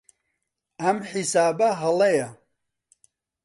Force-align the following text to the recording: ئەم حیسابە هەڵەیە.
ئەم 0.81 0.97
حیسابە 1.11 1.69
هەڵەیە. 1.81 2.29